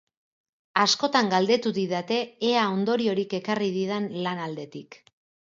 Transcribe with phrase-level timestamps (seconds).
[0.83, 2.17] Askotan galdetu didate
[2.49, 5.01] ea ondoriorik ekarri didan lan aldetik.